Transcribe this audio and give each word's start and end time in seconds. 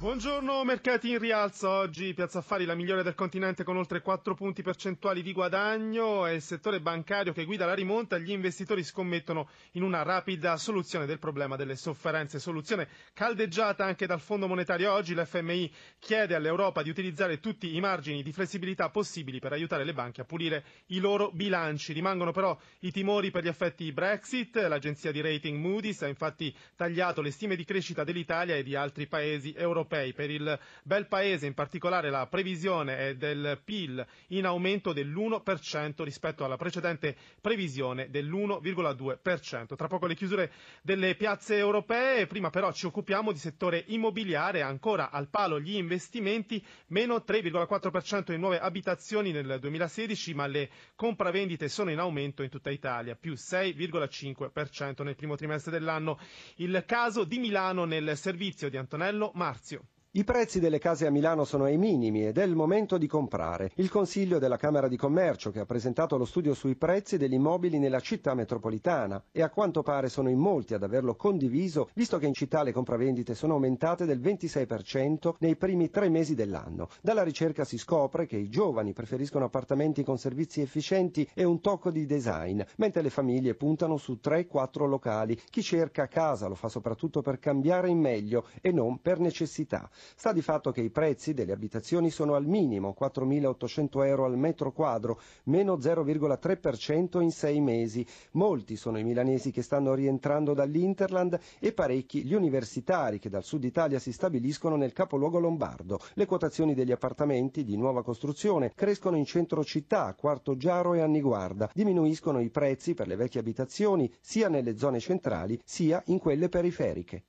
Buongiorno, 0.00 0.64
mercati 0.64 1.10
in 1.10 1.18
rialzo. 1.18 1.68
Oggi 1.68 2.14
Piazza 2.14 2.38
Affari 2.38 2.64
la 2.64 2.74
migliore 2.74 3.02
del 3.02 3.14
continente 3.14 3.64
con 3.64 3.76
oltre 3.76 4.00
4 4.00 4.34
punti 4.34 4.62
percentuali 4.62 5.20
di 5.20 5.34
guadagno. 5.34 6.24
È 6.24 6.30
il 6.30 6.40
settore 6.40 6.80
bancario 6.80 7.34
che 7.34 7.44
guida 7.44 7.66
la 7.66 7.74
rimonta. 7.74 8.16
Gli 8.16 8.30
investitori 8.30 8.82
scommettono 8.82 9.50
in 9.72 9.82
una 9.82 10.00
rapida 10.02 10.56
soluzione 10.56 11.04
del 11.04 11.18
problema 11.18 11.56
delle 11.56 11.76
sofferenze. 11.76 12.38
Soluzione 12.38 12.88
caldeggiata 13.12 13.84
anche 13.84 14.06
dal 14.06 14.20
Fondo 14.20 14.48
Monetario. 14.48 14.90
Oggi 14.90 15.14
l'FMI 15.14 15.70
chiede 15.98 16.34
all'Europa 16.34 16.82
di 16.82 16.88
utilizzare 16.88 17.38
tutti 17.38 17.76
i 17.76 17.80
margini 17.80 18.22
di 18.22 18.32
flessibilità 18.32 18.88
possibili 18.88 19.38
per 19.38 19.52
aiutare 19.52 19.84
le 19.84 19.92
banche 19.92 20.22
a 20.22 20.24
pulire 20.24 20.64
i 20.86 20.98
loro 20.98 21.30
bilanci. 21.30 21.92
Rimangono 21.92 22.32
però 22.32 22.58
i 22.78 22.90
timori 22.90 23.30
per 23.30 23.44
gli 23.44 23.48
effetti 23.48 23.92
Brexit. 23.92 24.56
L'agenzia 24.66 25.12
di 25.12 25.20
rating 25.20 25.58
Moody's 25.58 26.00
ha 26.00 26.06
infatti 26.08 26.56
tagliato 26.74 27.20
le 27.20 27.30
stime 27.30 27.54
di 27.54 27.66
crescita 27.66 28.02
dell'Italia 28.02 28.54
e 28.56 28.62
di 28.62 28.74
altri 28.74 29.06
paesi 29.06 29.52
europei 29.54 29.88
europei. 29.90 30.12
Per 30.12 30.30
il 30.30 30.58
bel 30.84 31.06
paese 31.06 31.46
in 31.46 31.54
particolare 31.54 32.10
la 32.10 32.26
previsione 32.26 32.96
è 33.08 33.14
del 33.16 33.60
PIL 33.64 34.04
in 34.28 34.46
aumento 34.46 34.92
dell'1% 34.92 36.02
rispetto 36.04 36.44
alla 36.44 36.56
precedente 36.56 37.16
previsione 37.40 38.08
dell'1,2%. 38.10 39.74
Tra 39.76 39.88
poco 39.88 40.06
le 40.06 40.14
chiusure 40.14 40.52
delle 40.82 41.14
piazze 41.16 41.56
europee, 41.56 42.26
prima 42.26 42.50
però 42.50 42.72
ci 42.72 42.86
occupiamo 42.86 43.32
di 43.32 43.38
settore 43.38 43.82
immobiliare, 43.88 44.62
ancora 44.62 45.10
al 45.10 45.28
palo 45.28 45.60
gli 45.60 45.74
investimenti, 45.76 46.64
meno 46.88 47.16
3,4% 47.26 48.32
in 48.32 48.40
nuove 48.40 48.60
abitazioni 48.60 49.32
nel 49.32 49.58
2016, 49.60 50.34
ma 50.34 50.46
le 50.46 50.70
compravendite 50.94 51.68
sono 51.68 51.90
in 51.90 51.98
aumento 51.98 52.42
in 52.42 52.48
tutta 52.50 52.70
Italia, 52.70 53.16
più 53.16 53.32
6,5% 53.32 55.02
nel 55.02 55.16
primo 55.16 55.36
trimestre 55.36 55.70
dell'anno. 55.72 56.18
Il 56.56 56.84
caso 56.86 57.24
di 57.24 57.38
Milano 57.38 57.84
nel 57.84 58.16
servizio 58.16 58.68
di 58.68 58.76
Antonello 58.76 59.30
Marzio. 59.34 59.79
I 60.12 60.24
prezzi 60.24 60.58
delle 60.58 60.80
case 60.80 61.06
a 61.06 61.10
Milano 61.10 61.44
sono 61.44 61.66
ai 61.66 61.76
minimi 61.76 62.26
ed 62.26 62.36
è 62.38 62.42
il 62.42 62.56
momento 62.56 62.98
di 62.98 63.06
comprare. 63.06 63.70
Il 63.76 63.88
Consiglio 63.88 64.40
della 64.40 64.56
Camera 64.56 64.88
di 64.88 64.96
Commercio 64.96 65.52
che 65.52 65.60
ha 65.60 65.64
presentato 65.64 66.16
lo 66.16 66.24
studio 66.24 66.52
sui 66.52 66.74
prezzi 66.74 67.16
degli 67.16 67.34
immobili 67.34 67.78
nella 67.78 68.00
città 68.00 68.34
metropolitana 68.34 69.22
e 69.30 69.40
a 69.40 69.50
quanto 69.50 69.84
pare 69.84 70.08
sono 70.08 70.28
in 70.28 70.40
molti 70.40 70.74
ad 70.74 70.82
averlo 70.82 71.14
condiviso, 71.14 71.90
visto 71.94 72.18
che 72.18 72.26
in 72.26 72.34
città 72.34 72.64
le 72.64 72.72
compravendite 72.72 73.36
sono 73.36 73.52
aumentate 73.52 74.04
del 74.04 74.18
26% 74.18 75.34
nei 75.38 75.54
primi 75.54 75.90
tre 75.90 76.08
mesi 76.08 76.34
dell'anno. 76.34 76.88
Dalla 77.00 77.22
ricerca 77.22 77.62
si 77.62 77.78
scopre 77.78 78.26
che 78.26 78.36
i 78.36 78.48
giovani 78.48 78.92
preferiscono 78.92 79.44
appartamenti 79.44 80.02
con 80.02 80.18
servizi 80.18 80.60
efficienti 80.60 81.24
e 81.32 81.44
un 81.44 81.60
tocco 81.60 81.92
di 81.92 82.04
design, 82.04 82.60
mentre 82.78 83.02
le 83.02 83.10
famiglie 83.10 83.54
puntano 83.54 83.96
su 83.96 84.18
3-4 84.20 84.88
locali. 84.88 85.40
Chi 85.50 85.62
cerca 85.62 86.08
casa 86.08 86.48
lo 86.48 86.56
fa 86.56 86.68
soprattutto 86.68 87.22
per 87.22 87.38
cambiare 87.38 87.88
in 87.88 88.00
meglio 88.00 88.48
e 88.60 88.72
non 88.72 89.00
per 89.00 89.20
necessità. 89.20 89.88
Sta 90.16 90.32
di 90.32 90.42
fatto 90.42 90.70
che 90.70 90.80
i 90.80 90.90
prezzi 90.90 91.34
delle 91.34 91.52
abitazioni 91.52 92.10
sono 92.10 92.34
al 92.34 92.46
minimo, 92.46 92.94
4.800 92.98 94.06
euro 94.06 94.24
al 94.24 94.36
metro 94.36 94.72
quadro, 94.72 95.20
meno 95.44 95.76
0,3% 95.76 97.20
in 97.20 97.30
sei 97.30 97.60
mesi. 97.60 98.06
Molti 98.32 98.76
sono 98.76 98.98
i 98.98 99.04
milanesi 99.04 99.50
che 99.50 99.62
stanno 99.62 99.94
rientrando 99.94 100.54
dall'Interland 100.54 101.38
e 101.58 101.72
parecchi 101.72 102.24
gli 102.24 102.34
universitari 102.34 103.18
che 103.18 103.28
dal 103.28 103.44
sud 103.44 103.64
Italia 103.64 103.98
si 103.98 104.12
stabiliscono 104.12 104.76
nel 104.76 104.92
capoluogo 104.92 105.38
lombardo. 105.38 105.98
Le 106.14 106.26
quotazioni 106.26 106.74
degli 106.74 106.92
appartamenti 106.92 107.64
di 107.64 107.76
nuova 107.76 108.02
costruzione 108.02 108.72
crescono 108.74 109.16
in 109.16 109.24
centro 109.24 109.64
città, 109.64 110.14
Quarto 110.14 110.56
Giaro 110.56 110.94
e 110.94 111.00
Anniguarda. 111.00 111.70
Diminuiscono 111.72 112.40
i 112.40 112.50
prezzi 112.50 112.94
per 112.94 113.06
le 113.06 113.16
vecchie 113.16 113.40
abitazioni 113.40 114.12
sia 114.20 114.48
nelle 114.48 114.76
zone 114.76 115.00
centrali 115.00 115.60
sia 115.64 116.02
in 116.06 116.18
quelle 116.18 116.48
periferiche. 116.48 117.24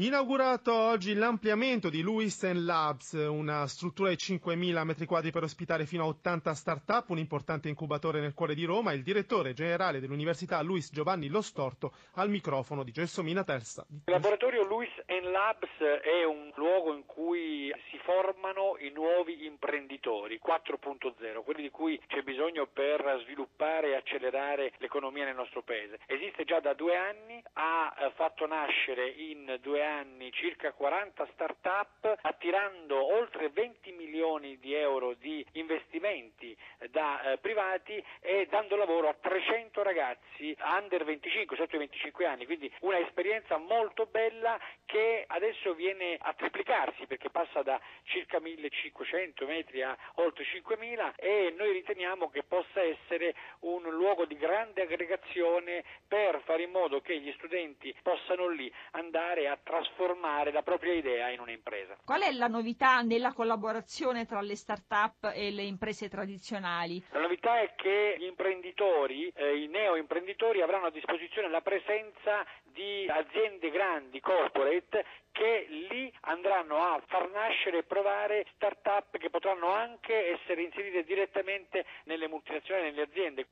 Inaugurato 0.00 0.72
oggi 0.72 1.12
l'ampliamento 1.12 1.90
di 1.90 2.04
Lewis 2.04 2.48
Labs, 2.52 3.14
una 3.14 3.66
struttura 3.66 4.10
di 4.10 4.14
5.000 4.14 4.86
m2 4.86 5.32
per 5.32 5.42
ospitare 5.42 5.86
fino 5.86 6.04
a 6.04 6.06
80 6.06 6.54
start-up, 6.54 7.10
un 7.10 7.18
importante 7.18 7.68
incubatore 7.68 8.20
nel 8.20 8.32
cuore 8.32 8.54
di 8.54 8.64
Roma, 8.64 8.92
il 8.92 9.02
direttore 9.02 9.54
generale 9.54 9.98
dell'Università 9.98 10.62
Luis 10.62 10.92
Giovanni 10.92 11.26
Lostorto 11.26 11.94
al 12.14 12.30
microfono 12.30 12.84
di 12.84 12.92
Gelsomina 12.92 13.42
Terza. 13.42 13.84
Il 13.88 14.12
laboratorio 14.12 14.62
Lewis 14.68 14.92
Labs 15.32 15.78
è 16.02 16.24
un 16.24 16.52
luogo 16.54 16.94
in 16.94 17.04
cui 17.04 17.72
si 17.90 17.98
formano 18.04 18.76
i 18.78 18.90
nuovi 18.90 19.46
imprenditori 19.46 20.40
4.0, 20.44 21.42
quelli 21.42 21.62
di 21.62 21.70
cui 21.70 22.00
c'è 22.06 22.22
bisogno 22.22 22.66
per 22.72 23.20
sviluppare 23.24 23.90
e 23.90 23.94
accelerare 23.96 24.72
l'economia 24.78 25.24
nel 25.24 25.34
nostro 25.34 25.62
paese. 25.62 25.98
Esiste 26.06 26.44
già 26.44 26.60
da 26.60 26.74
due 26.74 26.96
anni, 26.96 27.42
ha 27.54 27.94
eh, 27.98 28.12
fatto 28.14 28.46
nascere 28.46 29.08
in 29.08 29.58
due 29.60 29.82
anni 29.82 29.87
anni 29.88 30.30
circa 30.32 30.72
40 30.72 31.26
start-up 31.32 32.18
attirando 32.22 33.02
oltre 33.02 33.50
20 33.50 33.92
milioni 34.18 34.58
di 34.58 34.74
euro 34.74 35.14
di 35.14 35.44
investimenti 35.52 36.56
da 36.90 37.22
eh, 37.22 37.38
privati 37.38 38.02
e 38.20 38.46
dando 38.50 38.74
lavoro 38.74 39.08
a 39.08 39.14
300 39.14 39.82
ragazzi 39.82 40.56
under 40.80 41.04
25, 41.04 41.56
sotto 41.56 41.76
i 41.76 41.78
25 41.78 42.26
anni, 42.26 42.44
quindi 42.44 42.72
una 42.80 42.98
esperienza 42.98 43.56
molto 43.58 44.06
bella 44.06 44.58
che 44.84 45.24
adesso 45.28 45.74
viene 45.74 46.16
a 46.20 46.32
triplicarsi 46.32 47.06
perché 47.06 47.30
passa 47.30 47.62
da 47.62 47.80
circa 48.04 48.40
1500 48.40 49.46
metri 49.46 49.82
a 49.82 49.96
oltre 50.14 50.44
5000 50.44 51.14
e 51.16 51.54
noi 51.56 51.72
riteniamo 51.72 52.28
che 52.30 52.42
possa 52.42 52.82
essere 52.82 53.34
un 53.60 53.82
luogo 53.82 54.24
di 54.24 54.36
grande 54.36 54.82
aggregazione 54.82 55.84
per 56.06 56.42
fare 56.44 56.64
in 56.64 56.70
modo 56.70 57.00
che 57.00 57.20
gli 57.20 57.32
studenti 57.36 57.94
possano 58.02 58.48
lì 58.48 58.72
andare 58.92 59.48
a 59.48 59.58
trasformare 59.62 60.50
la 60.50 60.62
propria 60.62 60.94
idea 60.94 61.28
in 61.28 61.40
un'impresa. 61.40 61.96
Qual 62.04 62.22
è 62.22 62.32
la 62.32 62.48
novità 62.48 63.00
nella 63.02 63.32
collaborazione 63.32 64.07
tra 64.08 64.40
le 64.40 64.56
start-up 64.56 65.32
e 65.34 65.50
le 65.50 65.64
imprese 65.64 66.08
tradizionali? 66.08 67.04
La 67.10 67.20
novità 67.20 67.60
è 67.60 67.74
che 67.76 68.16
gli 68.18 68.24
imprenditori, 68.24 69.30
eh, 69.34 69.58
i 69.58 69.66
neoimprenditori 69.66 70.62
avranno 70.62 70.86
a 70.86 70.90
disposizione 70.90 71.50
la 71.50 71.60
presenza 71.60 72.42
di 72.64 73.06
aziende 73.06 73.70
grandi, 73.70 74.18
corporate, 74.20 75.04
che 75.30 75.66
lì 75.68 76.10
andranno 76.22 76.78
a 76.78 77.02
far 77.06 77.28
nascere 77.30 77.78
e 77.78 77.82
provare 77.82 78.46
start-up 78.54 79.18
che 79.18 79.28
potranno 79.28 79.68
anche 79.72 80.32
essere 80.32 80.62
inserite 80.62 81.04
direttamente 81.04 81.84
nelle 82.04 82.28
multinazionali, 82.28 82.86
nelle 82.86 83.02
aziende. 83.02 83.46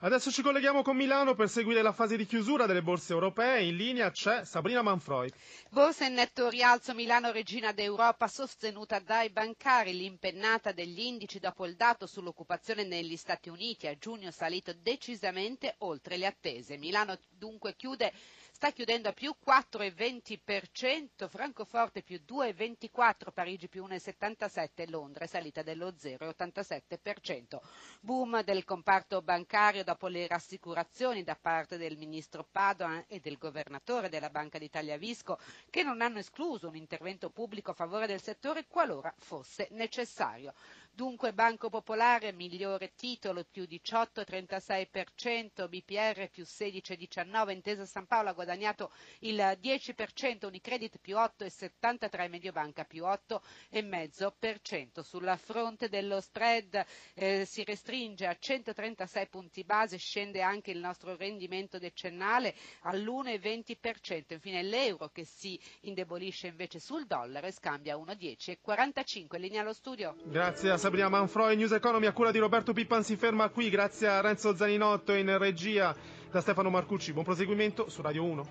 Adesso 0.00 0.30
ci 0.30 0.42
colleghiamo 0.42 0.82
con 0.82 0.94
Milano 0.96 1.34
per 1.34 1.48
seguire 1.48 1.82
la 1.82 1.90
fase 1.90 2.16
di 2.16 2.24
chiusura 2.24 2.66
delle 2.66 2.82
borse 2.82 3.12
europee. 3.12 3.64
In 3.64 3.74
linea 3.74 4.12
c'è 4.12 4.44
Sabrina 4.44 4.80
Manfroi. 4.80 5.28
Borsa 5.70 6.04
in 6.04 6.14
netto 6.14 6.48
rialzo 6.48 6.94
Milano 6.94 7.32
Regina 7.32 7.72
d'Europa 7.72 8.28
sostenuta 8.28 9.00
dai 9.00 9.28
bancari. 9.30 9.96
L'impennata 9.96 10.70
degli 10.70 11.00
indici 11.00 11.40
dopo 11.40 11.66
il 11.66 11.74
dato 11.74 12.06
sull'occupazione 12.06 12.84
negli 12.84 13.16
Stati 13.16 13.48
Uniti 13.48 13.88
a 13.88 13.98
giugno 13.98 14.30
salito 14.30 14.72
decisamente 14.72 15.74
oltre 15.78 16.16
le 16.16 16.26
attese. 16.26 16.76
Milano 16.76 17.18
dunque 17.30 17.74
chiude 17.74 18.12
sta 18.58 18.72
chiudendo 18.72 19.08
a 19.08 19.12
più 19.12 19.32
4,20%, 19.46 21.28
Francoforte 21.28 22.02
più 22.02 22.20
2,24%, 22.28 23.30
Parigi 23.32 23.68
più 23.68 23.84
1,77%, 23.86 24.90
Londra 24.90 25.22
è 25.22 25.28
salita 25.28 25.62
dello 25.62 25.90
0,87%. 25.92 27.60
Boom 28.00 28.42
del 28.42 28.64
comparto 28.64 29.22
bancario 29.22 29.84
dopo 29.84 30.08
le 30.08 30.26
rassicurazioni 30.26 31.22
da 31.22 31.36
parte 31.40 31.76
del 31.76 31.96
ministro 31.96 32.44
Padoan 32.50 33.04
e 33.06 33.20
del 33.20 33.38
governatore 33.38 34.08
della 34.08 34.28
Banca 34.28 34.58
d'Italia 34.58 34.96
Visco 34.96 35.38
che 35.70 35.84
non 35.84 36.00
hanno 36.00 36.18
escluso 36.18 36.66
un 36.66 36.74
intervento 36.74 37.30
pubblico 37.30 37.70
a 37.70 37.74
favore 37.74 38.08
del 38.08 38.20
settore 38.20 38.66
qualora 38.66 39.14
fosse 39.18 39.68
necessario. 39.70 40.52
Dunque 40.98 41.32
Banco 41.32 41.70
Popolare 41.70 42.32
migliore 42.32 42.92
titolo 42.96 43.44
più 43.48 43.68
18,36%, 43.70 45.68
BPR 45.68 46.28
più 46.28 46.42
16,19%, 46.42 47.50
Intesa 47.52 47.86
San 47.86 48.06
Paolo 48.06 48.30
ha 48.30 48.32
guadagnato 48.32 48.90
il 49.20 49.36
10%, 49.36 50.44
Unicredit 50.46 50.98
più 50.98 51.14
8,73%, 51.14 52.28
Mediobanca 52.28 52.82
più 52.82 53.04
8,5%. 53.04 55.02
Sulla 55.02 55.36
fronte 55.36 55.88
dello 55.88 56.20
spread 56.20 56.84
eh, 57.14 57.44
si 57.44 57.62
restringe 57.62 58.26
a 58.26 58.36
136 58.36 59.28
punti 59.28 59.62
base, 59.62 59.98
scende 59.98 60.42
anche 60.42 60.72
il 60.72 60.78
nostro 60.78 61.14
rendimento 61.14 61.78
decennale 61.78 62.56
all'1,20%. 62.80 64.32
Infine 64.32 64.64
l'euro 64.64 65.10
che 65.10 65.24
si 65.24 65.56
indebolisce 65.82 66.48
invece 66.48 66.80
sul 66.80 67.06
dollaro 67.06 67.46
e 67.46 67.52
scambia 67.52 67.96
1,10,45. 67.96 69.38
Linea 69.38 69.60
allo 69.60 69.72
studio. 69.72 70.16
Grazie 70.24 70.87
Sabrina 70.88 71.10
Manfroi, 71.10 71.54
News 71.54 71.72
Economy 71.72 72.06
a 72.06 72.12
cura 72.12 72.30
di 72.30 72.38
Roberto 72.38 72.72
Pippan 72.72 73.04
si 73.04 73.16
ferma 73.16 73.50
qui, 73.50 73.68
grazie 73.68 74.08
a 74.08 74.22
Renzo 74.22 74.56
Zaninotto 74.56 75.12
in 75.12 75.36
regia, 75.36 75.94
da 76.30 76.40
Stefano 76.40 76.70
Marcucci, 76.70 77.12
buon 77.12 77.26
proseguimento 77.26 77.90
su 77.90 78.00
Radio 78.00 78.24
1. 78.24 78.46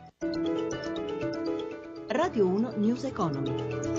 Radio 2.09 2.45
1 2.45 2.73
News 2.75 3.05
Economy. 3.05 3.96